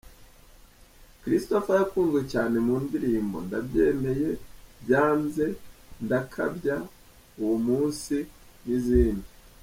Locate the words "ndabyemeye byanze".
3.45-5.45